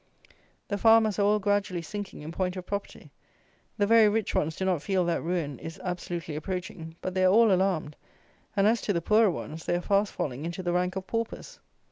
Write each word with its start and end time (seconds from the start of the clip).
The 0.67 0.79
farmers 0.79 1.19
are 1.19 1.25
all 1.25 1.37
gradually 1.37 1.83
sinking 1.83 2.23
in 2.23 2.31
point 2.31 2.55
of 2.57 2.65
property. 2.65 3.11
The 3.77 3.85
very 3.85 4.09
rich 4.09 4.33
ones 4.33 4.55
do 4.55 4.65
not 4.65 4.81
feel 4.81 5.05
that 5.05 5.21
ruin 5.21 5.59
is 5.59 5.79
absolutely 5.83 6.35
approaching; 6.35 6.95
but 7.01 7.13
they 7.13 7.23
are 7.23 7.31
all 7.31 7.51
alarmed; 7.51 7.95
and 8.57 8.65
as 8.65 8.81
to 8.81 8.93
the 8.93 8.99
poorer 9.01 9.29
ones, 9.29 9.67
they 9.67 9.75
are 9.75 9.79
fast 9.81 10.11
falling 10.13 10.43
into 10.43 10.63
the 10.63 10.73
rank 10.73 10.95
of 10.95 11.05
paupers. 11.05 11.59